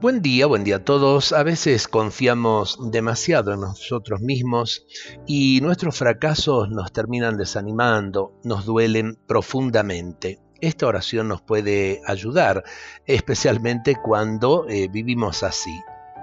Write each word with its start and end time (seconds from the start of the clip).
Buen 0.00 0.20
día, 0.20 0.46
buen 0.46 0.64
día 0.64 0.76
a 0.76 0.84
todos. 0.84 1.32
A 1.32 1.42
veces 1.44 1.88
confiamos 1.88 2.78
demasiado 2.90 3.54
en 3.54 3.60
nosotros 3.60 4.20
mismos 4.20 4.84
y 5.26 5.60
nuestros 5.62 5.96
fracasos 5.96 6.68
nos 6.68 6.92
terminan 6.92 7.38
desanimando, 7.38 8.38
nos 8.44 8.66
duelen 8.66 9.16
profundamente. 9.26 10.40
Esta 10.60 10.86
oración 10.86 11.28
nos 11.28 11.40
puede 11.40 12.02
ayudar, 12.06 12.64
especialmente 13.06 13.96
cuando 13.96 14.66
eh, 14.68 14.88
vivimos 14.88 15.42
así. 15.42 15.74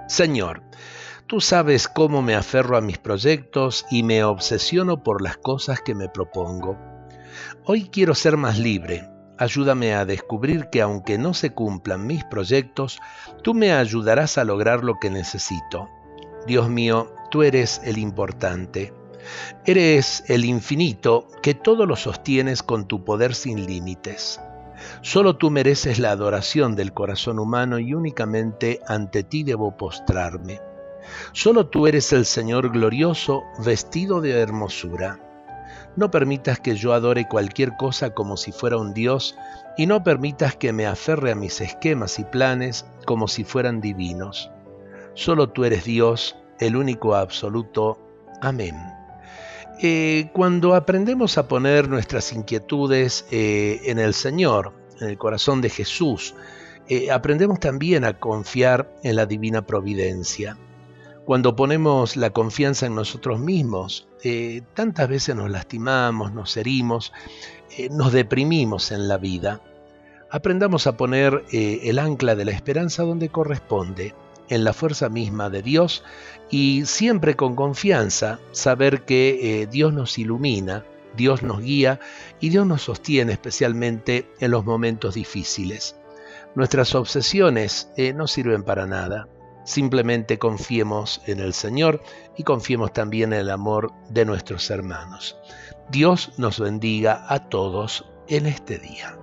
Señor, 0.06 0.62
tú 1.26 1.40
sabes 1.40 1.88
cómo 1.88 2.22
me 2.22 2.36
aferro 2.36 2.76
a 2.76 2.82
mis 2.82 2.98
proyectos 2.98 3.84
y 3.90 4.02
me 4.02 4.22
obsesiono 4.22 5.02
por 5.02 5.22
las 5.22 5.38
cosas 5.38 5.80
que 5.80 5.94
me 5.94 6.08
propongo. 6.08 6.78
Hoy 7.64 7.88
quiero 7.88 8.14
ser 8.14 8.36
más 8.36 8.58
libre, 8.58 9.08
Ayúdame 9.38 9.94
a 9.94 10.04
descubrir 10.04 10.68
que 10.70 10.82
aunque 10.82 11.18
no 11.18 11.34
se 11.34 11.50
cumplan 11.50 12.06
mis 12.06 12.24
proyectos, 12.24 13.00
tú 13.42 13.54
me 13.54 13.72
ayudarás 13.72 14.38
a 14.38 14.44
lograr 14.44 14.84
lo 14.84 14.98
que 15.00 15.10
necesito. 15.10 15.88
Dios 16.46 16.68
mío, 16.68 17.12
tú 17.30 17.42
eres 17.42 17.80
el 17.84 17.98
importante. 17.98 18.92
Eres 19.64 20.24
el 20.28 20.44
infinito 20.44 21.28
que 21.42 21.54
todo 21.54 21.86
lo 21.86 21.96
sostienes 21.96 22.62
con 22.62 22.86
tu 22.86 23.04
poder 23.04 23.34
sin 23.34 23.66
límites. 23.66 24.40
Solo 25.00 25.36
tú 25.36 25.50
mereces 25.50 25.98
la 25.98 26.10
adoración 26.10 26.74
del 26.74 26.92
corazón 26.92 27.38
humano 27.38 27.78
y 27.78 27.94
únicamente 27.94 28.80
ante 28.86 29.22
ti 29.22 29.44
debo 29.44 29.76
postrarme. 29.76 30.60
Solo 31.32 31.68
tú 31.68 31.86
eres 31.86 32.12
el 32.12 32.26
Señor 32.26 32.70
glorioso, 32.70 33.42
vestido 33.64 34.20
de 34.20 34.40
hermosura. 34.40 35.18
No 35.96 36.10
permitas 36.10 36.60
que 36.60 36.76
yo 36.76 36.92
adore 36.92 37.28
cualquier 37.28 37.76
cosa 37.76 38.14
como 38.14 38.36
si 38.36 38.52
fuera 38.52 38.76
un 38.76 38.94
Dios 38.94 39.36
y 39.76 39.86
no 39.86 40.02
permitas 40.02 40.56
que 40.56 40.72
me 40.72 40.86
aferre 40.86 41.32
a 41.32 41.34
mis 41.34 41.60
esquemas 41.60 42.18
y 42.18 42.24
planes 42.24 42.86
como 43.06 43.28
si 43.28 43.44
fueran 43.44 43.80
divinos. 43.80 44.50
Solo 45.14 45.50
tú 45.50 45.64
eres 45.64 45.84
Dios, 45.84 46.36
el 46.58 46.76
único 46.76 47.14
absoluto. 47.14 47.98
Amén. 48.40 48.76
Eh, 49.80 50.30
cuando 50.32 50.74
aprendemos 50.74 51.38
a 51.38 51.48
poner 51.48 51.88
nuestras 51.88 52.32
inquietudes 52.32 53.26
eh, 53.30 53.80
en 53.84 53.98
el 53.98 54.14
Señor, 54.14 54.72
en 55.00 55.08
el 55.08 55.18
corazón 55.18 55.60
de 55.60 55.70
Jesús, 55.70 56.34
eh, 56.88 57.10
aprendemos 57.10 57.60
también 57.60 58.04
a 58.04 58.18
confiar 58.18 58.92
en 59.02 59.16
la 59.16 59.26
divina 59.26 59.66
providencia. 59.66 60.56
Cuando 61.24 61.54
ponemos 61.54 62.16
la 62.16 62.30
confianza 62.30 62.86
en 62.86 62.96
nosotros 62.96 63.38
mismos, 63.38 64.08
eh, 64.24 64.62
tantas 64.74 65.08
veces 65.08 65.36
nos 65.36 65.48
lastimamos, 65.50 66.32
nos 66.32 66.56
herimos, 66.56 67.12
eh, 67.78 67.88
nos 67.90 68.12
deprimimos 68.12 68.90
en 68.90 69.06
la 69.06 69.18
vida. 69.18 69.60
Aprendamos 70.30 70.88
a 70.88 70.96
poner 70.96 71.44
eh, 71.52 71.82
el 71.84 72.00
ancla 72.00 72.34
de 72.34 72.44
la 72.44 72.50
esperanza 72.50 73.04
donde 73.04 73.28
corresponde, 73.28 74.16
en 74.48 74.64
la 74.64 74.72
fuerza 74.72 75.08
misma 75.08 75.48
de 75.48 75.62
Dios 75.62 76.02
y 76.50 76.84
siempre 76.86 77.36
con 77.36 77.54
confianza 77.54 78.40
saber 78.50 79.04
que 79.04 79.66
Dios 79.70 79.94
nos 79.94 80.18
ilumina, 80.18 80.84
Dios 81.16 81.42
nos 81.42 81.60
guía 81.60 82.00
y 82.40 82.50
Dios 82.50 82.66
nos 82.66 82.82
sostiene 82.82 83.32
especialmente 83.32 84.28
en 84.40 84.50
los 84.50 84.64
momentos 84.64 85.14
difíciles. 85.14 85.96
Nuestras 86.54 86.94
obsesiones 86.94 87.88
no 88.14 88.26
sirven 88.26 88.62
para 88.64 88.86
nada. 88.86 89.26
Simplemente 89.64 90.38
confiemos 90.38 91.22
en 91.26 91.40
el 91.40 91.54
Señor 91.54 92.02
y 92.36 92.42
confiemos 92.42 92.92
también 92.92 93.32
en 93.32 93.40
el 93.40 93.50
amor 93.50 93.92
de 94.08 94.24
nuestros 94.24 94.70
hermanos. 94.70 95.36
Dios 95.90 96.32
nos 96.36 96.58
bendiga 96.58 97.24
a 97.28 97.48
todos 97.48 98.04
en 98.28 98.46
este 98.46 98.78
día. 98.78 99.16